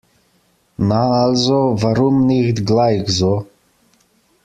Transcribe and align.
Na 0.79 0.99
also, 1.11 1.75
warum 1.79 2.25
nicht 2.25 2.65
gleich 2.65 3.07
so? 3.07 3.45